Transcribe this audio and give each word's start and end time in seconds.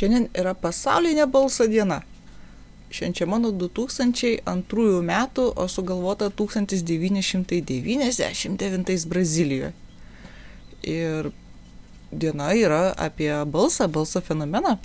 Šiandien 0.00 0.30
yra 0.32 0.54
pasaulinė 0.56 1.26
balso 1.28 1.66
diena. 1.68 2.00
Švenčiama 2.88 3.36
nuo 3.36 3.52
2002 3.52 4.40
metų, 5.04 5.52
o 5.52 5.68
sugalvota 5.68 6.32
1999 6.32 9.04
Brazilijoje. 9.10 9.76
Ir 10.88 11.28
diena 12.08 12.56
yra 12.56 12.96
apie 12.96 13.44
balsą, 13.44 13.92
balso 13.92 14.24
fenomeną. 14.24 14.80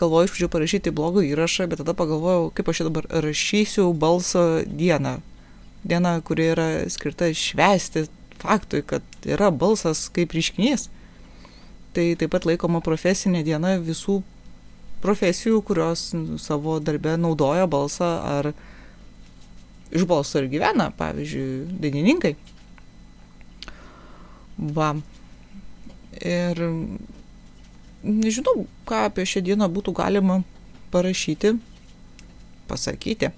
Galvoju 0.00 0.24
iš 0.24 0.32
pradžių 0.32 0.48
parašyti 0.54 0.88
blogų 0.96 1.20
įrašą, 1.34 1.68
bet 1.68 1.84
tada 1.84 1.92
pagalvojau, 1.98 2.48
kaip 2.56 2.64
aš 2.72 2.78
dabar 2.88 3.04
rašysiu 3.26 3.92
balso 3.92 4.64
dieną. 4.64 5.20
Diena, 5.84 6.16
kuri 6.24 6.48
yra 6.54 6.88
skirta 6.88 7.28
švesti 7.36 8.08
faktui, 8.40 8.80
kad 8.88 9.04
yra 9.28 9.52
balsas 9.52 10.08
kaip 10.16 10.32
reiškinys 10.32 10.88
tai 11.94 12.14
taip 12.18 12.30
pat 12.34 12.46
laikoma 12.46 12.80
profesinė 12.84 13.42
diena 13.46 13.74
visų 13.82 14.20
profesijų, 15.00 15.62
kurios 15.64 16.10
savo 16.42 16.78
darbę 16.82 17.16
naudoja 17.20 17.66
balsą 17.70 18.10
ar 18.26 18.52
iš 19.90 20.04
balso 20.06 20.42
ir 20.42 20.50
gyvena, 20.52 20.90
pavyzdžiui, 20.96 21.80
dainininkai. 21.82 22.34
Va. 24.76 24.92
Ir 26.20 26.60
nežinau, 28.04 28.66
ką 28.86 29.04
apie 29.08 29.26
šią 29.26 29.42
dieną 29.48 29.70
būtų 29.72 29.94
galima 29.96 30.40
parašyti, 30.92 31.56
pasakyti. 32.70 33.32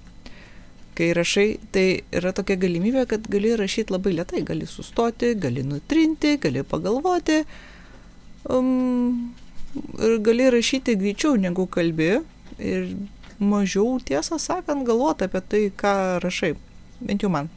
Kai 0.92 1.12
rašai, 1.16 1.46
tai 1.72 1.86
yra 2.12 2.34
tokia 2.36 2.58
galimybė, 2.60 3.06
kad 3.08 3.24
gali 3.32 3.54
rašyti 3.56 3.94
labai 3.94 4.12
lietai, 4.18 4.42
gali 4.44 4.66
sustoti, 4.68 5.32
gali 5.40 5.62
nutrinti, 5.64 6.34
gali 6.42 6.66
pagalvoti, 6.68 7.38
uh, 7.40 7.71
um, 8.48 9.32
gali 10.26 10.50
rašyti 10.50 10.96
greičiau 11.00 11.36
negu 11.40 11.66
kalbi 11.66 12.20
ir 12.58 12.94
mažiau, 13.42 13.98
tiesą 14.00 14.38
sakant, 14.38 14.86
galvoti 14.86 15.26
apie 15.26 15.42
tai, 15.42 15.62
ką 15.74 16.20
rašai. 16.22 16.54
Bent 17.02 17.24
jau 17.24 17.30
man. 17.32 17.50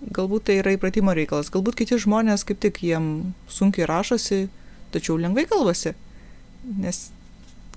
Galbūt 0.00 0.48
tai 0.48 0.58
yra 0.60 0.74
įpratimo 0.76 1.12
reikalas. 1.16 1.50
Galbūt 1.52 1.78
kiti 1.80 1.98
žmonės 2.00 2.44
kaip 2.48 2.60
tik 2.60 2.82
jiem 2.84 3.32
sunkiai 3.52 3.88
rašosi, 3.88 4.48
tačiau 4.92 5.18
lengvai 5.20 5.46
kalbasi. 5.48 5.94
Nes 6.64 7.08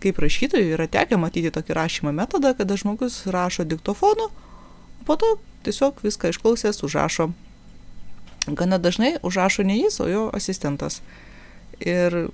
kaip 0.03 0.19
rašytojui 0.19 0.73
yra 0.75 0.87
tekę 0.91 1.19
matyti 1.19 1.51
tokį 1.53 1.75
rašymo 1.77 2.11
metodą, 2.15 2.51
kada 2.57 2.75
žmogus 2.79 3.23
rašo 3.31 3.63
diktofonu, 3.67 4.27
o 4.99 5.07
po 5.07 5.15
to 5.19 5.35
tiesiog 5.63 6.03
viską 6.03 6.33
išklausęs 6.33 6.83
užrašo. 6.83 7.29
Gana 8.47 8.79
dažnai 8.83 9.15
užrašo 9.23 9.63
ne 9.63 9.77
jis, 9.79 9.99
o 10.03 10.07
jo 10.11 10.23
asistentas. 10.35 10.99
Ir 11.81 12.27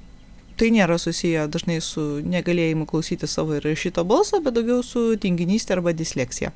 tai 0.59 0.71
nėra 0.75 0.97
susiję 0.99 1.45
dažnai 1.51 1.79
su 1.83 2.01
negalėjimu 2.25 2.87
klausyti 2.89 3.27
savo 3.31 3.55
ir 3.55 3.67
šito 3.79 4.03
balso, 4.03 4.41
bet 4.43 4.57
daugiau 4.57 4.83
su 4.83 5.13
tinginystė 5.21 5.77
arba 5.77 5.93
disleksija. 5.95 6.51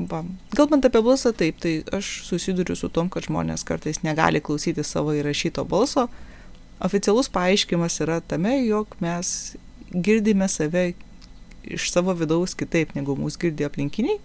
Va. 0.00 0.22
Kalbant 0.56 0.86
apie 0.88 1.02
balsą, 1.04 1.32
taip, 1.36 1.58
tai 1.60 1.80
aš 1.92 2.08
susiduriu 2.24 2.74
su 2.78 2.88
tom, 2.88 3.10
kad 3.12 3.26
žmonės 3.28 3.66
kartais 3.68 4.00
negali 4.02 4.40
klausyti 4.40 4.84
savo 4.86 5.12
įrašyto 5.14 5.66
balso. 5.68 6.08
Oficialus 6.80 7.28
paaiškimas 7.32 8.00
yra 8.00 8.20
tame, 8.24 8.56
jog 8.64 8.96
mes 9.04 9.54
girdime 9.92 10.48
save 10.48 10.94
iš 11.68 11.90
savo 11.92 12.14
vidaus 12.16 12.56
kitaip, 12.56 12.94
negu 12.96 13.16
mūsų 13.18 13.44
girdi 13.44 13.68
aplinkiniai. 13.68 14.16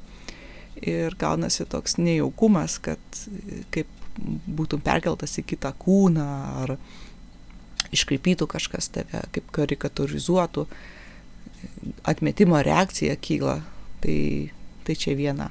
Ir 0.79 1.15
gaunasi 1.19 1.67
toks 1.71 1.99
nejaukumas, 1.99 2.79
kad 2.83 3.21
kaip 3.75 3.91
būtum 4.17 4.83
perkeltas 4.83 5.37
į 5.39 5.45
kitą 5.51 5.71
kūną 5.79 6.27
ar 6.63 6.75
iškreipytų 7.95 8.47
kažkas 8.49 8.89
tave, 8.93 9.23
kaip 9.35 9.51
karikaturizuotų, 9.55 10.65
atmetimo 12.07 12.59
reakcija 12.65 13.15
kyla, 13.21 13.59
tai, 14.03 14.17
tai 14.87 14.95
čia 14.99 15.15
viena. 15.17 15.49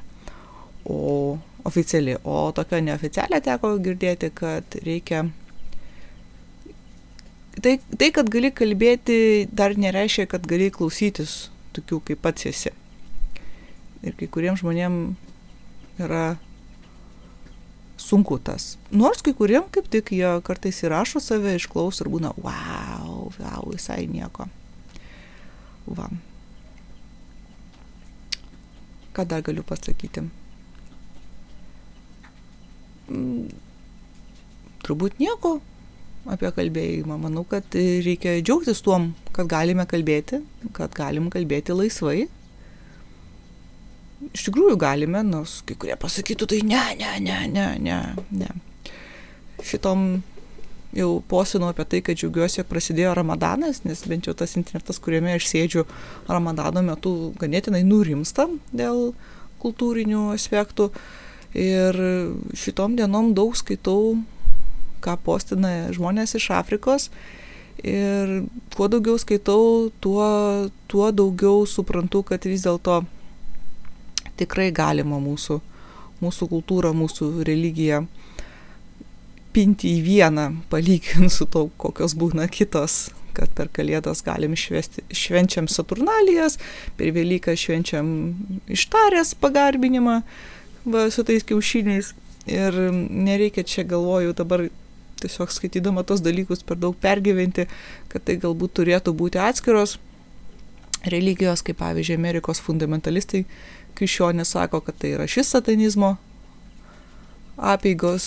O 0.84 1.39
oficiali, 1.65 2.16
o 2.25 2.53
tokia 2.56 2.83
neoficialia 2.84 3.41
teko 3.44 3.75
girdėti, 3.84 4.31
kad 4.37 4.77
reikia. 4.84 5.25
Tai, 7.55 7.77
tai, 7.97 8.11
kad 8.12 8.28
gali 8.33 8.50
kalbėti, 8.53 9.17
dar 9.53 9.77
nereiškia, 9.78 10.27
kad 10.28 10.44
gali 10.50 10.69
klausytis 10.75 11.49
tokių, 11.77 12.03
kaip 12.11 12.25
pats 12.25 12.50
esi. 12.50 12.75
Ir 14.05 14.17
kai 14.19 14.28
kuriems 14.28 14.61
žmonėms 14.61 16.03
yra 16.05 16.34
sunku 18.04 18.38
tas. 18.44 18.75
Nors 18.92 19.25
kai 19.25 19.34
kuriem 19.37 19.66
kaip 19.72 19.88
tik 19.92 20.12
jie 20.16 20.31
kartais 20.47 20.82
įrašo 20.84 21.22
save, 21.25 21.56
išklaus 21.59 22.03
ir 22.04 22.10
būna, 22.12 22.34
wow, 22.44 23.32
wow, 23.38 23.66
visai 23.72 24.04
nieko. 24.10 24.48
Va. 25.87 26.09
Ką 29.14 29.26
dar 29.31 29.44
galiu 29.47 29.64
pasakyti? 29.66 30.25
Mm, 33.09 33.53
turbūt 34.84 35.20
nieko 35.20 35.59
apie 36.31 36.50
kalbėjimą. 36.56 37.19
Manau, 37.20 37.44
kad 37.48 37.76
reikia 37.76 38.38
džiaugtis 38.41 38.81
tuom, 38.84 39.12
kad 39.37 39.48
galime 39.50 39.84
kalbėti, 39.88 40.41
kad 40.76 40.94
galim 40.97 41.28
kalbėti 41.32 41.76
laisvai, 41.76 42.25
iš 44.32 44.47
tikrųjų 44.48 44.76
galime, 44.80 45.22
nors 45.26 45.60
kai 45.66 45.76
kurie 45.78 45.97
pasakytų, 46.00 46.48
tai 46.50 46.60
ne, 46.66 46.84
ne, 47.00 47.16
ne, 47.25 47.41
ne, 47.50 47.66
ne, 47.82 47.98
ne. 48.30 48.52
Šitom 49.64 50.22
jau 50.94 51.10
posinu 51.28 51.69
apie 51.70 51.86
tai, 51.91 52.00
kad 52.06 52.19
džiaugiuosi, 52.19 52.60
jog 52.60 52.69
prasidėjo 52.70 53.14
ramadanas, 53.19 53.82
nes 53.86 54.04
bent 54.08 54.28
jau 54.28 54.34
tas 54.38 54.54
internetas, 54.58 55.00
kuriame 55.02 55.34
aš 55.34 55.48
sėdžiu 55.50 55.84
ramadano 56.30 56.84
metu, 56.86 57.14
ganėtinai 57.41 57.82
nurimsta 57.86 58.47
dėl 58.72 59.12
kultūrinių 59.62 60.28
aspektų. 60.34 60.91
Ir 61.54 61.98
šitom 62.58 62.96
dienom 62.98 63.32
daug 63.34 63.54
skaitau, 63.58 64.16
ką 65.04 65.16
postina 65.22 65.92
žmonės 65.94 66.34
iš 66.38 66.50
Afrikos. 66.56 67.10
Ir 67.84 68.46
kuo 68.75 68.88
daugiau 68.91 69.19
skaitau, 69.20 69.91
tuo, 70.02 70.26
tuo 70.91 71.10
daugiau 71.14 71.66
suprantu, 71.69 72.22
kad 72.26 72.46
vis 72.48 72.64
dėlto 72.64 73.02
tikrai 74.41 74.71
galima 74.75 75.21
mūsų, 75.22 75.61
mūsų 76.25 76.49
kultūrą, 76.53 76.95
mūsų 76.97 77.31
religiją 77.47 78.05
pinti 79.55 79.93
į 79.99 80.00
vieną, 80.06 80.49
palyginti 80.71 81.31
su 81.31 81.47
to, 81.47 81.69
kokios 81.78 82.17
būna 82.19 82.49
kitos 82.50 83.05
kad 83.34 83.50
per 83.56 83.71
kalėdas 83.75 84.23
galim 84.25 84.55
švesti, 84.59 85.05
švenčiam 85.15 85.69
Saturnalijas, 85.71 86.59
per 86.99 87.12
Velyką 87.15 87.56
švenčiam 87.59 88.09
ištarės 88.71 89.34
pagarbinimą 89.43 90.21
va, 90.87 91.09
su 91.11 91.27
tais 91.27 91.47
kiaušiniais. 91.47 92.15
Ir 92.50 92.77
nereikia 92.93 93.65
čia 93.65 93.87
galvoju 93.89 94.34
dabar 94.37 94.67
tiesiog 95.23 95.53
skaitydama 95.55 96.05
tos 96.05 96.21
dalykus 96.25 96.65
per 96.67 96.77
daug 96.81 96.97
pergyventi, 97.00 97.67
kad 98.12 98.27
tai 98.28 98.37
galbūt 98.41 98.77
turėtų 98.81 99.15
būti 99.17 99.41
atskiros 99.41 99.97
religijos, 101.09 101.65
kaip 101.65 101.81
pavyzdžiui 101.81 102.19
Amerikos 102.19 102.61
fundamentalistai 102.65 103.44
krikščionys 103.99 104.55
sako, 104.56 104.81
kad 104.84 104.99
tai 105.00 105.15
yra 105.16 105.27
šis 105.31 105.53
satanizmo 105.55 106.15
apėgos, 107.55 108.27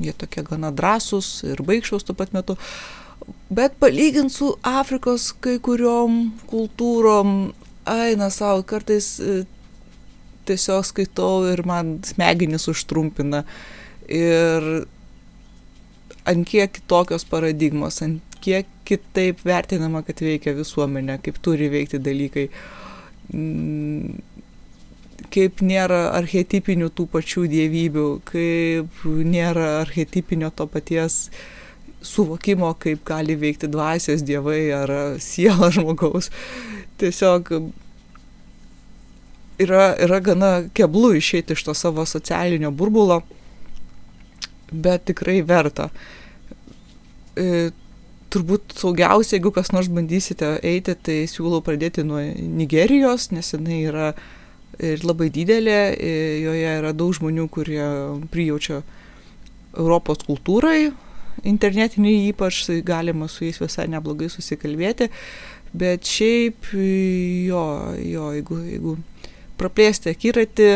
jie 0.00 0.12
tokie 0.16 0.44
gana 0.46 0.70
drąsūs 0.76 1.30
ir 1.50 1.62
baigščiaus 1.66 2.06
tuo 2.06 2.16
pat 2.16 2.34
metu. 2.36 2.56
Bet 3.52 3.76
palygint 3.80 4.32
su 4.32 4.52
Afrikos 4.66 5.30
kai 5.44 5.58
kuriuom 5.62 6.20
kultūrom, 6.50 7.50
eina 7.90 8.30
savo, 8.32 8.64
kartais 8.66 9.12
e, 9.20 9.42
tiesiog 10.48 10.86
skaitau 10.88 11.44
ir 11.50 11.62
man 11.68 11.98
smegenis 12.06 12.68
užtrumpina. 12.70 13.44
Ir 14.10 14.66
ant 16.28 16.48
kiek 16.48 16.72
kitokios 16.78 17.26
paradigmos, 17.28 18.00
ant 18.04 18.40
kiek 18.44 18.68
kitaip 18.88 19.44
vertinama, 19.46 20.02
kad 20.06 20.22
veikia 20.24 20.54
visuomenė, 20.56 21.20
kaip 21.24 21.38
turi 21.44 21.70
veikti 21.72 22.00
dalykai. 22.02 22.48
Kaip 25.28 25.60
nėra 25.60 26.10
archetipinių 26.16 26.88
tų 26.96 27.06
pačių 27.12 27.44
dievybių, 27.52 28.06
kaip 28.28 29.02
nėra 29.04 29.80
archetipinio 29.82 30.48
to 30.56 30.66
paties 30.70 31.26
suvokimo, 32.00 32.72
kaip 32.80 33.04
gali 33.04 33.36
veikti 33.36 33.68
dvasios 33.68 34.24
dievai 34.24 34.62
ar 34.72 34.94
siela 35.20 35.68
žmogaus. 35.76 36.30
Tiesiog 37.00 37.52
yra, 39.60 39.90
yra 40.00 40.20
gana 40.24 40.52
keblu 40.74 41.14
išeiti 41.18 41.52
iš 41.52 41.64
to 41.68 41.74
savo 41.74 42.06
socialinio 42.06 42.70
burbulo, 42.70 43.20
bet 44.72 45.04
tikrai 45.10 45.40
verta. 45.46 45.90
E, 47.36 47.70
turbūt 48.30 48.76
saugiausia, 48.78 49.36
jeigu 49.36 49.52
kas 49.54 49.72
nors 49.74 49.90
bandysite 49.92 50.54
eiti, 50.66 50.94
tai 50.94 51.22
siūlau 51.30 51.62
pradėti 51.66 52.04
nuo 52.06 52.22
Nigerijos, 52.60 53.30
nes 53.34 53.54
jinai 53.54 53.82
yra 53.90 54.12
ir 54.80 55.04
labai 55.04 55.28
didelė, 55.32 55.78
joje 56.44 56.74
yra 56.80 56.92
daug 56.96 57.14
žmonių, 57.16 57.46
kurie 57.52 57.84
prijaučia 58.32 58.80
Europos 59.76 60.24
kultūrai, 60.26 60.90
internetiniai 61.46 62.30
ypač 62.30 62.64
galima 62.84 63.28
su 63.30 63.44
jais 63.46 63.60
visai 63.60 63.86
neblogai 63.92 64.30
susikalbėti, 64.32 65.10
bet 65.76 66.08
šiaip 66.08 66.72
jo, 66.74 67.64
jo, 68.02 68.30
jeigu, 68.36 68.58
jeigu 68.72 68.96
praplėsti 69.60 70.10
akiratį, 70.14 70.70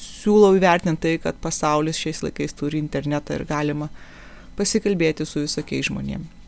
siūlau 0.00 0.56
įvertinti 0.56 1.02
tai, 1.04 1.16
kad 1.22 1.38
pasaulis 1.42 2.00
šiais 2.00 2.22
laikais 2.24 2.56
turi 2.56 2.80
internetą 2.80 3.36
ir 3.36 3.46
galima 3.48 3.90
pasikalbėti 4.56 5.26
su 5.28 5.44
visokiais 5.44 5.88
žmonėmis. 5.90 6.40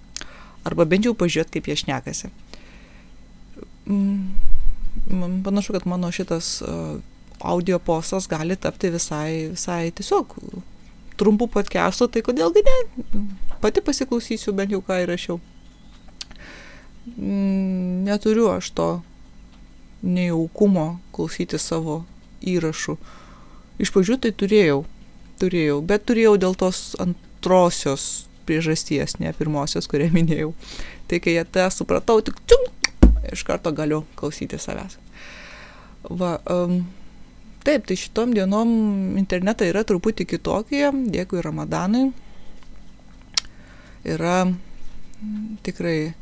Arba 0.64 0.86
bent 0.88 1.04
jau 1.04 1.12
pažiūrėti, 1.12 1.58
kaip 1.58 1.66
jie 1.68 1.76
šnekasi. 1.82 2.30
Mm, 3.84 4.53
panašu, 5.44 5.74
kad 5.76 5.86
mano 5.90 6.10
šitas 6.12 6.62
audio 7.44 7.78
postas 7.78 8.28
gali 8.28 8.56
tapti 8.56 8.90
visai, 8.94 9.50
visai 9.52 9.90
tiesiog 9.92 10.36
trumpų 11.20 11.48
podcastų, 11.54 12.08
tai 12.10 12.22
kodėlgi 12.26 12.62
ne? 12.66 12.76
Pati 13.62 13.82
pasiklausysiu 13.84 14.54
bent 14.56 14.72
jau 14.74 14.80
ką 14.84 15.02
įrašiau. 15.04 15.38
Mm, 17.14 18.04
neturiu 18.08 18.48
aš 18.54 18.70
to 18.74 18.88
nejaukumo 20.04 20.98
klausyti 21.14 21.60
savo 21.60 22.02
įrašų. 22.44 22.96
Iš 23.80 23.92
pradžių 23.94 24.18
tai 24.24 24.32
turėjau, 24.36 24.82
turėjau, 25.40 25.80
bet 25.86 26.06
turėjau 26.08 26.36
dėl 26.40 26.56
tos 26.58 26.94
antrosios 27.02 28.26
priežasties, 28.48 29.18
ne 29.20 29.32
pirmosios, 29.36 29.88
kurią 29.90 30.10
minėjau. 30.14 30.52
Tai 31.08 31.20
kai 31.24 31.36
tą 31.52 31.68
supratau, 31.72 32.20
tik 32.24 32.40
čium, 32.48 32.66
iš 33.32 33.44
karto 33.46 33.72
galiu 33.72 34.02
klausyti 34.18 34.58
savęs. 34.60 34.98
Va, 36.10 36.36
um, 36.52 36.82
taip, 37.64 37.86
tai 37.88 37.96
šitom 37.96 38.34
dienom 38.36 38.68
internetai 39.20 39.70
yra 39.72 39.84
truputį 39.88 40.26
kitokie, 40.34 40.84
dėkui 41.14 41.44
Ramadanui. 41.44 42.10
Yra 44.04 44.42
tikrai, 45.64 46.12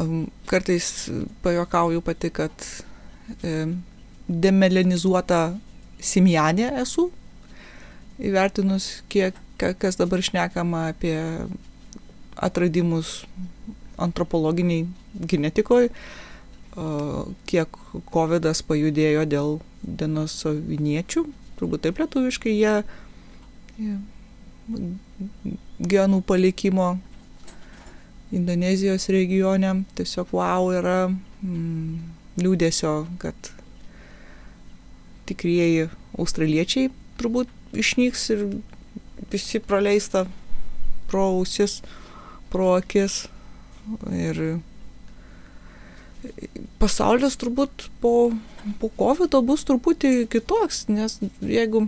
um, 0.00 0.24
kartais 0.48 1.10
pajokauju 1.44 2.00
pati, 2.04 2.32
kad 2.32 2.70
demelenizuota 4.28 5.42
simjanė 6.02 6.70
esu, 6.82 7.08
įvertinus, 8.22 9.02
kiek, 9.12 9.36
kas 9.56 9.98
dabar 10.00 10.22
šnekama 10.24 10.88
apie 10.90 11.16
atradimus 12.36 13.22
antropologiniai 14.02 14.86
genetikoje, 15.28 15.92
kiek 17.50 17.78
COVID 18.12 18.48
pajudėjo 18.68 19.26
dėl 19.28 19.54
denosoviniečių, 19.82 21.24
turbūt 21.58 21.84
taip 21.86 22.00
lietuviškai 22.00 22.54
jie, 22.54 22.76
genų 25.92 26.22
palikimo 26.24 26.94
Indonezijos 28.32 29.10
regione, 29.12 29.82
tiesiog 29.98 30.30
wow 30.32 30.70
yra. 30.72 31.12
Mm, 31.44 31.98
liūdėsio, 32.40 32.92
kad 33.20 33.50
tikrieji 35.28 35.90
australiečiai 36.16 36.88
turbūt 37.20 37.50
išnyks 37.78 38.24
ir 38.34 38.44
visi 39.32 39.60
praleista 39.62 40.24
pro 41.10 41.28
ausis, 41.36 41.80
pro 42.52 42.72
akis. 42.78 43.26
Ir 44.14 44.62
pasaulis 46.82 47.36
turbūt 47.40 47.88
po, 48.02 48.32
po 48.80 48.90
COVID 48.98 49.34
bus 49.46 49.64
truputį 49.68 50.28
kitoks, 50.32 50.86
nes 50.92 51.18
jeigu, 51.40 51.86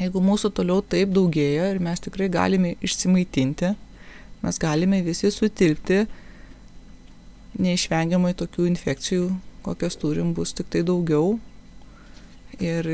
jeigu 0.00 0.22
mūsų 0.24 0.52
toliau 0.56 0.82
taip 0.82 1.14
daugėja 1.14 1.70
ir 1.72 1.80
mes 1.84 2.02
tikrai 2.04 2.28
galime 2.32 2.74
išsimaitinti, 2.84 3.74
mes 4.44 4.60
galime 4.60 5.00
visi 5.06 5.32
sutilpti, 5.32 6.04
neišvengiamai 7.60 8.34
tokių 8.36 8.68
infekcijų, 8.72 9.28
kokias 9.64 9.96
turim, 10.00 10.34
bus 10.36 10.52
tik 10.56 10.68
tai 10.72 10.82
daugiau 10.86 11.38
ir 12.60 12.88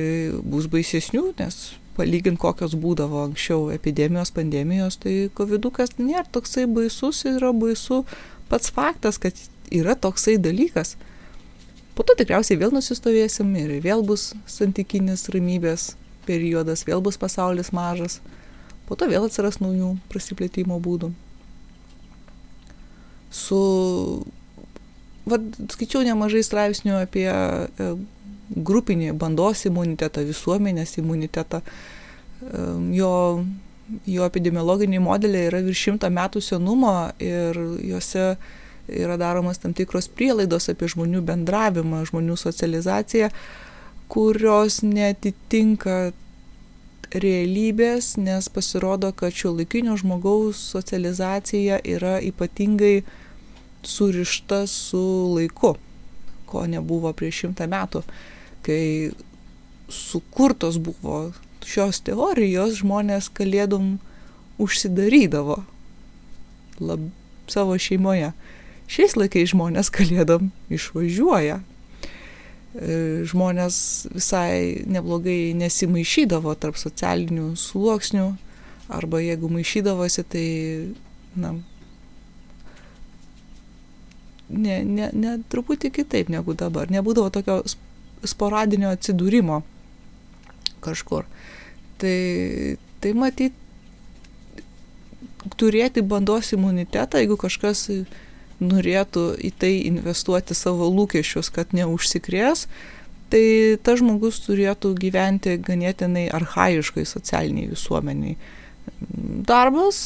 bus 0.47 0.69
baisesnių, 0.71 1.31
nes 1.41 1.63
palygint 1.97 2.39
kokios 2.41 2.77
būdavo 2.81 3.25
anksčiau 3.27 3.69
epidemijos, 3.75 4.33
pandemijos, 4.37 4.97
tai 5.03 5.15
covidukas 5.37 5.97
nėra 5.99 6.25
toksai 6.33 6.67
baisus, 6.71 7.25
yra 7.29 7.51
baisu 7.57 8.05
pats 8.51 8.73
faktas, 8.75 9.19
kad 9.21 9.37
yra 9.71 9.95
toksai 9.95 10.37
dalykas. 10.43 10.97
Po 11.95 12.07
to 12.07 12.15
tikriausiai 12.19 12.59
vėl 12.61 12.73
nusistovėsim 12.75 13.51
ir 13.61 13.79
vėl 13.85 14.05
bus 14.07 14.31
santykinis 14.49 15.27
ramybės 15.33 15.95
periodas, 16.29 16.85
vėl 16.89 17.03
bus 17.05 17.19
pasaulis 17.21 17.73
mažas, 17.77 18.21
po 18.89 18.97
to 18.97 19.09
vėl 19.11 19.27
atsiras 19.27 19.61
naujų 19.61 19.97
prasiplėtimo 20.13 20.79
būdų. 20.83 21.11
Su 23.31 23.61
vat, 25.31 25.45
skaičiau 25.75 26.03
nemažai 26.07 26.43
straipsnių 26.47 26.97
apie 26.99 27.29
e, 27.31 27.91
grupinį 28.51 29.13
bandos 29.19 29.65
imunitetą, 29.69 30.25
visuomenės 30.27 30.97
imunitetą. 31.03 31.63
E, 31.63 32.65
jo, 32.97 33.13
jo 34.07 34.27
epidemiologiniai 34.27 35.03
modeliai 35.05 35.51
yra 35.51 35.63
virš 35.67 35.85
šimtą 35.89 36.11
metų 36.17 36.43
senumo 36.45 36.95
ir 37.23 37.61
juose 37.87 38.33
yra 38.91 39.17
daromas 39.21 39.61
tam 39.63 39.75
tikros 39.77 40.09
prielaidos 40.13 40.69
apie 40.73 40.89
žmonių 40.91 41.23
bendravimą, 41.27 42.05
žmonių 42.11 42.37
socializaciją, 42.41 43.31
kurios 44.11 44.81
netitinka 44.83 46.11
realybės, 47.11 48.15
nes 48.23 48.49
pasirodo, 48.53 49.11
kad 49.13 49.35
šio 49.35 49.55
laikinio 49.57 49.97
žmogaus 49.99 50.61
socializacija 50.75 51.81
yra 51.85 52.19
ypatingai 52.23 53.03
surišta 53.83 54.67
su 54.71 55.03
laiku, 55.35 55.75
ko 56.47 56.67
nebuvo 56.67 57.13
prieš 57.17 57.45
šimtą 57.45 57.67
metų. 57.71 58.05
Kai 58.67 58.83
sukurtos 59.91 60.79
buvo 60.79 61.31
šios 61.67 62.03
teorijos, 62.07 62.79
žmonės 62.81 63.31
kalėdom 63.35 63.99
užsidarydavo 64.61 65.63
lab, 66.81 67.11
savo 67.51 67.79
šeimoje. 67.79 68.33
Šiais 68.91 69.15
laikais 69.15 69.53
žmonės 69.53 69.91
kalėdom 69.95 70.51
išvažiuoja. 70.73 71.61
E, 72.71 72.95
žmonės 73.31 73.77
visai 74.11 74.83
neblogai 74.91 75.53
nesimaišydavo 75.59 76.55
tarp 76.59 76.79
socialinių 76.79 77.53
sluoksnių, 77.59 78.29
arba 78.91 79.21
jeigu 79.23 79.51
maišydavosi, 79.51 80.25
tai 80.31 80.47
na, 81.39 81.53
ne, 84.51 84.81
ne, 84.85 85.11
ne 85.15 85.37
truputį 85.51 85.93
kitaip 86.01 86.31
negu 86.33 86.55
dabar. 86.59 86.91
Nebūdavo 86.91 87.31
tokio 87.35 87.61
sporadinio 88.27 88.91
atsidūrimo 88.95 89.63
kažkur. 90.85 91.29
Tai, 92.01 92.17
tai 93.03 93.13
matyt, 93.15 93.55
turėti 95.61 96.03
bandos 96.05 96.53
imunitetą, 96.57 97.21
jeigu 97.23 97.39
kažkas 97.41 97.87
norėtų 98.61 99.27
į 99.41 99.51
tai 99.61 99.73
investuoti 99.89 100.57
savo 100.57 100.89
lūkesčius, 100.93 101.51
kad 101.55 101.73
neužsikrės, 101.77 102.67
tai 103.31 103.45
tas 103.85 104.01
žmogus 104.01 104.41
turėtų 104.45 104.95
gyventi 105.01 105.57
ganėtinai 105.63 106.29
arhaiškai 106.35 107.07
socialiniai 107.07 107.71
visuomeniai. 107.71 108.37
Darbas, 109.47 110.01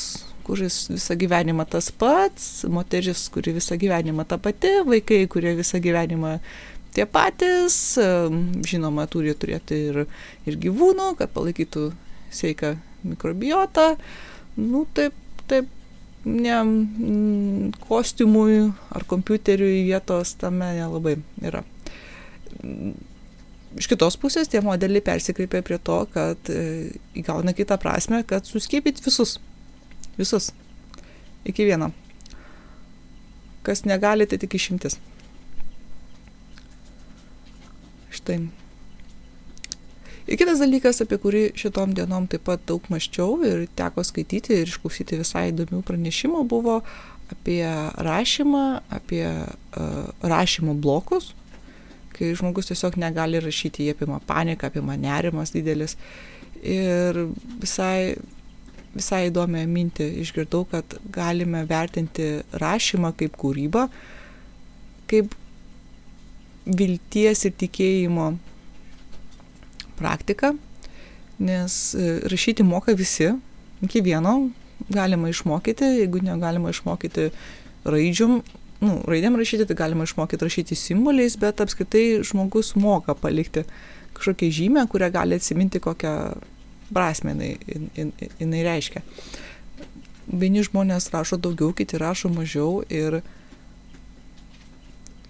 kuris 0.44 0.84
visą 0.92 1.16
gyvenimą 1.18 1.64
tas 1.70 1.88
pats, 1.90 2.64
moteris, 2.70 3.26
kuri 3.32 3.56
visą 3.56 3.78
gyvenimą 3.80 4.26
ta 4.28 4.38
pati, 4.38 4.76
vaikai, 4.86 5.24
kurie 5.30 5.54
visą 5.56 5.80
gyvenimą 5.82 6.38
tie 6.94 7.06
patys, 7.10 7.98
žinoma, 8.68 9.08
turi 9.10 9.34
turėti 9.34 9.80
ir, 9.90 10.02
ir 10.46 10.58
gyvūnų, 10.60 11.14
kad 11.18 11.32
palaikytų 11.34 11.88
sveiką 12.34 12.74
mikrobiotą. 13.08 13.94
Nu, 14.60 14.84
taip, 14.94 15.16
taip, 15.50 15.70
ne, 16.24 16.58
kostiumui 17.88 18.60
ar 18.94 19.06
kompiuteriui 19.08 19.84
vietos 19.88 20.34
tame 20.40 20.74
nelabai 20.78 21.16
yra. 21.44 21.64
Iš 23.74 23.88
kitos 23.90 24.16
pusės 24.20 24.48
tie 24.50 24.60
modeliai 24.62 25.02
persikreipia 25.04 25.64
prie 25.66 25.80
to, 25.82 25.96
kad 26.14 26.52
e, 26.52 26.92
įgauna 27.18 27.52
kitą 27.56 27.76
prasme, 27.82 28.22
kad 28.28 28.46
suskiepyti 28.46 29.02
visus 29.02 29.38
Visus. 30.18 30.52
Iki 31.44 31.64
vieno. 31.64 31.90
Kas 33.62 33.84
negali, 33.84 34.26
tai 34.26 34.38
tik 34.38 34.54
išimtis. 34.54 34.98
Štai. 38.14 38.38
Ir 40.24 40.38
kitas 40.40 40.60
dalykas, 40.62 41.02
apie 41.04 41.18
kurį 41.20 41.42
šitom 41.58 41.92
dienom 41.96 42.24
taip 42.32 42.46
pat 42.46 42.62
daug 42.68 42.84
maščiau 42.88 43.42
ir 43.44 43.66
teko 43.76 44.04
skaityti 44.06 44.56
ir 44.56 44.70
išklausyti 44.70 45.18
visai 45.20 45.50
įdomių 45.50 45.82
pranešimų, 45.84 46.44
buvo 46.48 46.78
apie 47.32 47.64
rašymą, 48.06 48.64
apie 48.94 49.26
uh, 49.26 50.06
rašymo 50.24 50.76
blokus, 50.80 51.32
kai 52.16 52.30
žmogus 52.38 52.70
tiesiog 52.70 52.96
negali 53.00 53.42
rašyti, 53.42 53.84
jie 53.84 53.96
apima 53.96 54.20
paniką, 54.24 54.70
apima 54.70 54.96
nerimas 54.96 55.52
didelis. 55.52 55.98
Ir 56.64 57.26
visai 57.60 58.14
visai 58.94 59.28
įdomią 59.28 59.64
mintį 59.68 60.06
išgirdau, 60.22 60.64
kad 60.70 60.96
galime 61.12 61.64
vertinti 61.68 62.28
rašymą 62.62 63.12
kaip 63.18 63.36
kūrybą, 63.40 63.88
kaip 65.10 65.34
vilties 66.64 67.44
ir 67.48 67.56
tikėjimo 67.60 68.28
praktiką, 70.04 70.52
nes 71.40 71.94
e, 71.96 72.18
rašyti 72.30 72.62
moka 72.62 72.92
visi, 72.92 73.32
iki 73.82 74.04
vieno 74.04 74.36
galima 74.88 75.28
išmokyti, 75.32 75.84
jeigu 75.84 76.20
negalima 76.22 76.70
išmokyti 76.70 77.30
raidžium, 77.88 78.42
nu, 78.84 78.96
raidėm 79.08 79.38
rašyti, 79.40 79.66
tai 79.68 79.76
galima 79.78 80.06
išmokyti 80.06 80.44
rašyti 80.44 80.78
simboliais, 80.78 81.36
bet 81.40 81.62
apskritai 81.64 82.22
žmogus 82.26 82.74
moka 82.76 83.14
palikti 83.16 83.64
kažkokią 84.14 84.50
žymę, 84.58 84.86
kurią 84.90 85.10
gali 85.14 85.38
atsiminti 85.38 85.80
kokią 85.82 86.14
prasme 86.94 87.34
jinai, 87.34 87.56
jinai, 87.96 88.28
jinai 88.40 88.64
reiškia. 88.66 89.02
Vieni 90.28 90.64
žmonės 90.64 91.10
rašo 91.12 91.38
daugiau, 91.40 91.72
kiti 91.76 91.98
rašo 92.00 92.30
mažiau 92.32 92.82
ir 92.88 93.20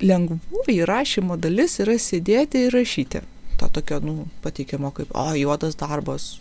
lengvoji 0.04 0.84
rašymo 0.86 1.38
dalis 1.40 1.78
yra 1.82 1.96
sėdėti 1.98 2.66
ir 2.66 2.76
rašyti. 2.76 3.22
Ta 3.60 3.68
tokia, 3.70 4.00
nu, 4.02 4.26
pateikiamo 4.42 4.90
kaip, 4.94 5.12
o, 5.14 5.28
juodas 5.38 5.76
darbas. 5.78 6.34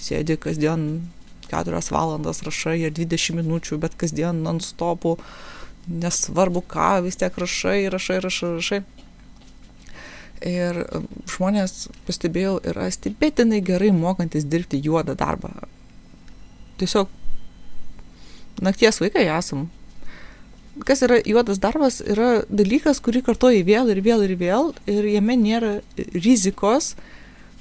Sėdi 0.00 0.36
kasdien 0.40 1.10
4 1.50 1.82
valandas 1.90 2.44
rašai 2.46 2.78
ir 2.86 2.94
20 2.94 3.40
minučių, 3.40 3.80
bet 3.82 3.96
kasdien 3.98 4.42
non-stopų, 4.44 5.16
nesvarbu 5.90 6.62
ką, 6.70 7.02
vis 7.06 7.18
tiek 7.18 7.34
rašai, 7.42 7.90
rašai, 7.92 8.20
rašai, 8.22 8.50
rašai. 8.58 8.80
Ir 10.46 10.78
um, 10.96 11.08
žmonės, 11.28 11.90
pastebėjau, 12.06 12.54
yra 12.70 12.86
stebėtinai 12.94 13.60
gerai 13.64 13.90
mokantis 13.92 14.46
dirbti 14.48 14.80
juodą 14.80 15.16
darbą. 15.18 15.50
Tiesiog 16.80 17.10
nakties 18.64 19.02
vaikai 19.02 19.26
esam. 19.34 19.66
Kas 20.86 21.02
yra 21.06 21.20
juodas 21.26 21.60
darbas, 21.62 22.00
yra 22.00 22.42
dalykas, 22.48 23.00
kurį 23.04 23.22
kartoji 23.26 23.64
vėl 23.66 23.90
ir 23.92 24.00
vėl 24.04 24.24
ir 24.26 24.34
vėl 24.40 24.72
ir 24.90 25.08
jame 25.10 25.36
nėra 25.36 25.72
rizikos, 26.14 26.94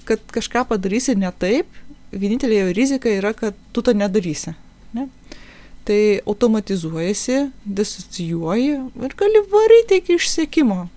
kad 0.09 0.23
kažką 0.33 0.65
padarysi 0.69 1.17
ne 1.19 1.31
taip. 1.31 1.67
Vienintelė 2.09 2.63
jo 2.63 2.69
rizika 2.73 3.11
yra, 3.13 3.35
kad 3.37 3.57
tu 3.73 3.83
to 3.85 3.93
nedarysi. 3.93 4.55
Ne? 4.97 5.09
Tai 5.85 5.99
automatizuojasi, 6.25 7.49
disocijuoji 7.65 8.71
ir 9.05 9.19
gali 9.19 9.43
varyti 9.51 10.01
iki 10.01 10.17
išsiekimo 10.17 10.87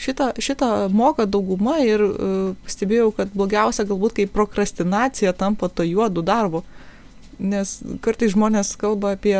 šitą, 0.00 0.32
šitą 0.38 0.88
moka 0.88 1.26
dauguma 1.26 1.78
ir 1.84 2.02
uh, 2.02 2.52
pastebėjau, 2.64 3.10
kad 3.16 3.32
blogiausia 3.36 3.84
galbūt, 3.88 4.16
kai 4.18 4.28
prokrastinacija 4.30 5.34
tampa 5.36 5.68
to 5.68 5.84
juodu 5.86 6.24
darbu. 6.24 6.64
Nes 7.40 7.78
kartai 8.04 8.28
žmonės 8.32 8.74
kalba 8.80 9.14
apie 9.16 9.36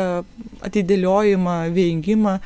atidėliojimą, 0.65 1.55
vengimą, 1.75 2.39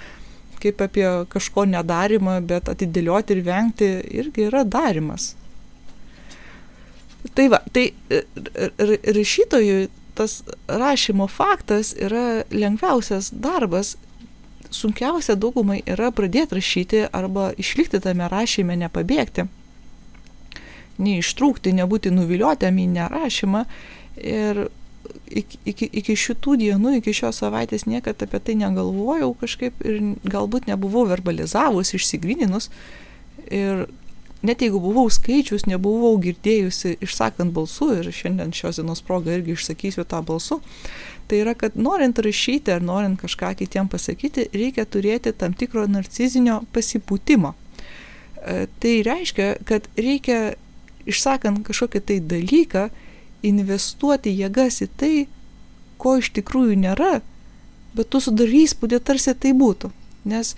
kaip 0.59 0.81
apie 0.83 1.07
kažko 1.31 1.65
nedarimą, 1.69 2.39
bet 2.47 2.69
atidėlioti 2.71 3.37
ir 3.37 3.43
vengti 3.45 3.91
irgi 4.19 4.49
yra 4.49 4.65
darimas. 4.67 5.33
Tai 7.35 7.47
va, 7.51 7.61
tai 7.73 7.89
e, 8.11 8.23
rašytojui 9.15 9.87
tas 10.15 10.41
rašymo 10.67 11.27
faktas 11.27 11.91
yra 11.99 12.43
lengviausias 12.53 13.31
darbas 13.33 13.95
sunkiausia 14.75 15.35
daugumai 15.39 15.81
yra 15.87 16.11
pradėti 16.15 16.57
rašyti 16.57 17.03
arba 17.15 17.51
išlikti 17.61 18.01
tame 18.03 18.27
rašyme, 18.31 18.75
nepabėgti, 18.79 19.47
neištrūkti, 21.01 21.75
nebūti 21.79 22.13
nuviliuotėm 22.15 22.79
į 22.83 22.87
nerašymą. 22.95 23.65
Ir 24.15 24.67
iki, 25.29 25.59
iki, 25.65 25.89
iki 26.01 26.15
šitų 26.19 26.55
dienų, 26.61 26.97
iki 26.99 27.13
šios 27.15 27.41
savaitės 27.43 27.87
niekada 27.89 28.27
apie 28.27 28.39
tai 28.39 28.55
negalvojau 28.59 29.33
kažkaip 29.41 29.83
ir 29.85 30.01
galbūt 30.27 30.69
nebuvau 30.69 31.05
verbalizavus, 31.09 31.93
išsigryninus. 31.97 32.69
Ir 33.53 33.85
net 34.45 34.61
jeigu 34.61 34.79
buvau 34.81 35.09
skaičius, 35.11 35.65
nebuvau 35.69 36.15
girdėjusi 36.21 36.95
išsakant 37.05 37.53
balsu 37.55 37.91
ir 37.97 38.09
šiandien 38.13 38.53
šios 38.55 38.79
dienos 38.81 39.03
progą 39.05 39.35
irgi 39.37 39.55
išsakysiu 39.55 40.05
tą 40.09 40.21
balsu, 40.25 40.59
tai 41.29 41.41
yra, 41.41 41.55
kad 41.57 41.77
norint 41.77 42.19
rašyti 42.21 42.73
ar 42.73 42.83
norint 42.85 43.19
kažką 43.21 43.55
kitiem 43.61 43.89
pasakyti, 43.91 44.49
reikia 44.53 44.85
turėti 44.85 45.33
tam 45.33 45.55
tikro 45.57 45.87
narcizinio 45.89 46.61
pasipūtimo. 46.75 47.55
E, 47.55 48.67
tai 48.81 48.93
reiškia, 49.07 49.49
kad 49.65 49.89
reikia, 49.97 50.55
išsakant 51.09 51.65
kažkokį 51.65 52.01
tai 52.05 52.19
dalyką, 52.21 52.89
investuoti 53.45 54.33
jėgas 54.35 54.81
į 54.85 54.89
tai, 54.99 55.13
ko 56.01 56.17
iš 56.19 56.31
tikrųjų 56.35 56.77
nėra, 56.81 57.19
bet 57.95 58.11
tu 58.11 58.21
sudarai 58.23 58.65
įspūdį, 58.65 58.99
tarsi 59.05 59.35
tai 59.39 59.53
būtų. 59.57 59.91
Nes 60.27 60.55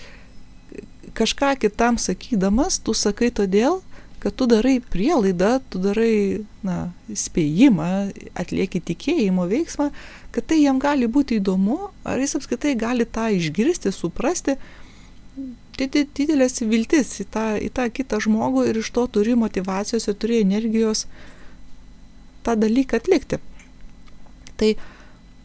kažką 1.18 1.56
kitam 1.62 1.98
sakydamas, 2.02 2.80
tu 2.80 2.96
sakai 2.98 3.30
todėl, 3.34 3.82
kad 4.20 4.36
tu 4.36 4.48
darai 4.50 4.80
prielaidą, 4.82 5.60
tu 5.70 5.80
darai 5.82 6.44
na, 6.66 6.90
spėjimą, 7.14 7.90
atlieki 8.38 8.82
tikėjimo 8.90 9.46
veiksmą, 9.50 9.92
kad 10.34 10.48
tai 10.50 10.64
jam 10.64 10.82
gali 10.82 11.10
būti 11.10 11.38
įdomu, 11.38 11.92
ar 12.08 12.22
jis 12.22 12.38
apskritai 12.40 12.74
gali 12.80 13.06
tą 13.06 13.30
išgirsti, 13.38 13.94
suprasti. 13.94 14.58
Didelės 15.78 16.64
viltis 16.66 17.20
į 17.22 17.28
tą, 17.30 17.48
į 17.62 17.70
tą 17.70 17.86
kitą 17.94 18.18
žmogų 18.26 18.66
ir 18.72 18.80
iš 18.82 18.90
to 18.96 19.04
turi 19.14 19.36
motivacijos 19.38 20.10
ir 20.10 20.16
turi 20.18 20.42
energijos 20.42 21.06
tą 22.48 22.56
dalyką 22.56 23.02
atlikti. 23.02 23.42
Tai 24.58 24.72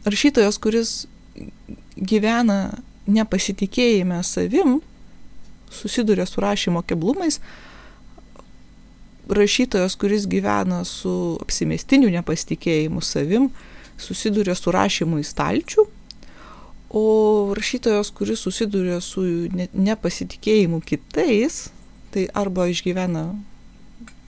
rašytojas, 0.06 0.58
kuris 0.62 0.94
gyvena 1.98 2.78
nepasitikėjime 3.10 4.22
savim, 4.24 4.78
susiduria 5.72 6.26
su 6.28 6.40
rašymo 6.40 6.82
keblumais, 6.86 7.40
rašytojas, 9.28 9.96
kuris 9.98 10.26
gyvena 10.30 10.82
su 10.86 11.38
apsimestiniu 11.42 12.10
nepasitikėjimu 12.12 13.02
savim, 13.02 13.50
susiduria 14.00 14.54
su 14.58 14.72
rašymu 14.74 15.20
į 15.22 15.26
stalčių, 15.26 15.86
o 16.92 17.04
rašytojas, 17.56 18.12
kuris 18.12 18.42
susiduria 18.44 19.00
su 19.00 19.24
nepasitikėjimu 19.72 20.82
kitais, 20.84 21.70
tai 22.12 22.26
arba 22.36 22.68
išgyvena 22.68 23.30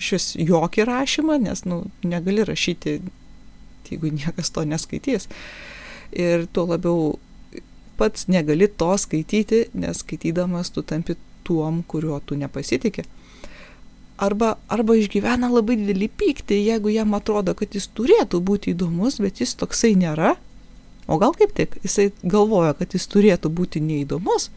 šis 0.02 0.34
jokį 0.38 0.86
rašymą, 0.88 1.38
nes 1.42 1.64
nu, 1.68 1.84
negali 2.04 2.44
rašyti, 2.46 2.98
jeigu 3.90 4.12
niekas 4.14 4.52
to 4.54 4.64
neskaitys. 4.68 5.28
Ir 6.14 6.46
tuo 6.52 6.66
labiau 6.70 7.18
pats 7.98 8.28
negali 8.28 8.68
to 8.68 8.92
skaityti, 8.98 9.68
nes 9.74 10.02
skaitydamas 10.02 10.72
tu 10.74 10.82
tampi 10.82 11.18
tuom, 11.44 11.82
kuriuo 11.88 12.20
tu 12.24 12.38
nepasitikė 12.38 13.04
arba, 14.16 14.54
arba 14.68 14.96
išgyvena 14.98 15.50
labai 15.50 15.76
didelį 15.80 16.08
pyktį, 16.18 16.58
jeigu 16.68 16.92
jam 16.94 17.14
atrodo, 17.16 17.54
kad 17.58 17.74
jis 17.74 17.88
turėtų 17.96 18.40
būti 18.44 18.74
įdomus, 18.74 19.18
bet 19.22 19.42
jis 19.42 19.54
toksai 19.58 19.94
nėra. 19.98 20.34
O 21.06 21.18
gal 21.20 21.34
kaip 21.36 21.52
tik, 21.56 21.76
jisai 21.84 22.10
galvoja, 22.22 22.72
kad 22.78 22.94
jis 22.96 23.06
turėtų 23.12 23.50
būti 23.52 23.82
neįdomus, 23.84 24.48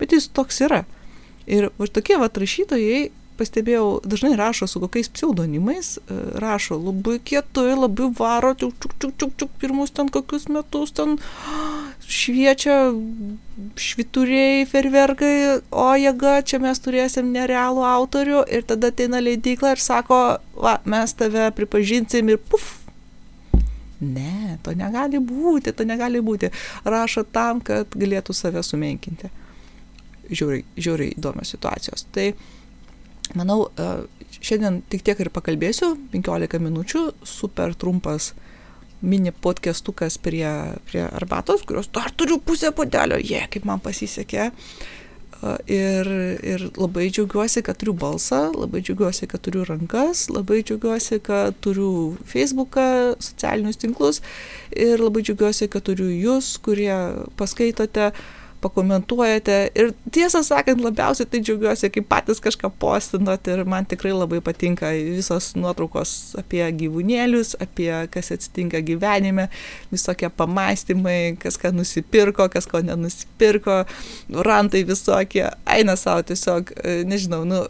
bet 0.00 0.14
jis 0.16 0.30
toks 0.32 0.62
yra. 0.64 0.84
Ir 1.50 1.70
va 1.76 1.88
tokie 1.90 2.16
va 2.20 2.30
rašytojai 2.30 3.10
pastebėjau, 3.40 4.00
dažnai 4.04 4.34
rašo 4.38 4.68
su 4.68 4.80
kokiais 4.82 5.08
pseudonimais, 5.12 5.94
e, 5.98 6.18
rašo 6.42 6.76
labai 6.80 7.18
kietai, 7.24 7.72
labai 7.78 8.10
varo, 8.18 8.52
čiuk, 8.60 8.74
čiuk, 8.82 8.96
čiuk, 9.00 9.14
čiuk, 9.16 9.32
čiuk, 9.40 9.54
pirmus 9.62 9.94
ten 9.96 10.10
kokius 10.12 10.48
metus 10.52 10.92
ten 10.96 11.16
šviečia 12.10 12.76
švituriai, 13.80 14.66
ferverkai, 14.68 15.34
o 15.70 15.88
jėga, 16.00 16.40
čia 16.44 16.60
mes 16.62 16.82
turėsim 16.82 17.32
nerealų 17.34 17.86
autorių 17.86 18.44
ir 18.52 18.66
tada 18.68 18.92
ateina 18.92 19.22
leidykla 19.22 19.74
ir 19.76 19.82
sako, 19.82 20.20
va, 20.56 20.76
mes 20.84 21.16
tave 21.16 21.48
pripažinsim 21.56 22.32
ir 22.32 22.40
puf. 22.50 22.76
Ne, 24.00 24.56
to 24.64 24.72
negali 24.72 25.20
būti, 25.20 25.74
to 25.76 25.84
negali 25.84 26.22
būti. 26.24 26.48
Rašo 26.88 27.26
tam, 27.28 27.60
kad 27.60 27.92
galėtų 27.92 28.32
save 28.36 28.62
sumenkinti. 28.64 29.28
Žiūriai, 30.30 30.64
žiūriai 30.78 31.18
įdomios 31.18 31.50
situacijos. 31.52 32.06
Tai 32.14 32.30
uh, 32.30 32.48
Manau, 33.38 33.68
e, 33.78 33.90
šiandien 34.40 34.80
tik 34.90 35.04
tiek 35.06 35.20
ir 35.22 35.30
pakalbėsiu, 35.34 35.94
15 36.14 36.62
minučių, 36.62 37.04
super 37.26 37.74
trumpas 37.78 38.32
mini 39.00 39.32
podcastukas 39.32 40.18
prie, 40.20 40.46
prie 40.88 41.04
arbatos, 41.06 41.62
kurios 41.64 41.88
dar 41.92 42.10
turiu 42.12 42.40
pusę 42.42 42.72
podelio, 42.76 43.16
jie, 43.20 43.38
yeah, 43.38 43.46
kaip 43.52 43.64
man 43.68 43.80
pasisekė. 43.80 44.50
E, 44.50 45.54
ir, 45.72 46.10
ir 46.44 46.66
labai 46.76 47.06
džiaugiuosi, 47.08 47.62
kad 47.64 47.78
turiu 47.80 47.94
balsą, 47.96 48.42
labai 48.52 48.82
džiaugiuosi, 48.84 49.28
kad 49.30 49.44
turiu 49.46 49.64
rankas, 49.68 50.26
labai 50.32 50.60
džiaugiuosi, 50.64 51.20
kad 51.24 51.56
turiu 51.64 52.18
Facebooką, 52.28 53.16
socialinius 53.22 53.80
tinklus 53.80 54.20
ir 54.74 55.00
labai 55.00 55.24
džiaugiuosi, 55.24 55.70
kad 55.72 55.86
turiu 55.88 56.10
jūs, 56.12 56.52
kurie 56.64 56.92
paskaitote, 57.40 58.10
pakomentuojate. 58.60 59.70
Ir 59.74 59.92
tiesą 60.12 60.42
sakant, 60.44 60.82
labiausiai 60.84 61.28
tai 61.30 61.40
džiaugiuosi, 61.44 61.90
kai 61.94 62.02
patys 62.06 62.42
kažką 62.44 62.70
postinat 62.82 63.48
ir 63.50 63.64
man 63.68 63.88
tikrai 63.88 64.12
labai 64.14 64.40
patinka 64.44 64.92
visos 65.16 65.52
nuotraukos 65.56 66.36
apie 66.40 66.62
gyvūnėlius, 66.82 67.56
apie 67.62 67.90
kas 68.12 68.32
atsitinka 68.36 68.82
gyvenime, 68.86 69.48
visokie 69.92 70.30
pamastymai, 70.36 71.36
kas 71.40 71.58
ką 71.60 71.72
nusipirko, 71.76 72.48
kas 72.52 72.68
ko 72.70 72.82
nenusipirko, 72.84 73.82
rantai 74.46 74.84
visokie, 74.88 75.46
eina 75.68 75.96
savo 76.00 76.24
tiesiog, 76.30 76.74
e, 76.84 77.00
nežinau, 77.08 77.44
nu, 77.48 77.64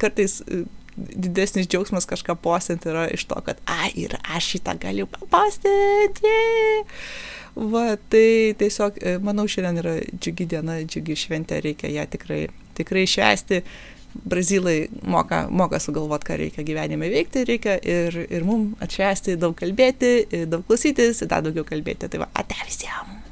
kartais 0.00 0.40
e, 0.46 0.64
didesnis 0.96 1.68
džiaugsmas 1.70 2.08
kažką 2.08 2.36
postinti 2.42 2.90
yra 2.92 3.06
iš 3.12 3.26
to, 3.30 3.36
kad, 3.44 3.60
a, 3.68 3.92
ir 3.94 4.16
aš 4.24 4.54
šitą 4.56 4.76
galiu 4.80 5.08
papostinti. 5.10 6.32
Yeah! 6.32 7.38
Va, 7.54 7.96
tai 8.12 8.54
tiesiog, 8.58 9.00
e, 9.02 9.16
manau, 9.24 9.46
šiandien 9.50 9.80
yra 9.82 9.94
džiugi 10.14 10.46
diena, 10.50 10.80
džiugi 10.86 11.16
šventė, 11.18 11.60
reikia 11.64 11.90
ją 11.92 12.06
tikrai, 12.10 12.44
tikrai 12.78 13.06
švęsti. 13.10 13.62
Brazilai 14.10 14.88
moka, 15.06 15.44
moka 15.54 15.78
sugalvoti, 15.78 16.26
ką 16.26 16.38
reikia 16.40 16.66
gyvenime 16.66 17.10
veikti, 17.12 17.44
reikia 17.46 17.76
ir, 17.86 18.16
ir 18.26 18.46
mums 18.46 18.74
atšvęsti, 18.82 19.38
daug 19.38 19.54
kalbėti, 19.58 20.46
daug 20.50 20.66
klausytis, 20.66 21.22
dar 21.30 21.46
daugiau 21.46 21.66
kalbėti. 21.68 22.10
Tai 22.10 22.24
va, 22.24 22.30
ate 22.42 22.58
visiems. 22.66 23.29